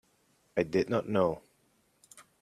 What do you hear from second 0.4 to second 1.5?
I did not know.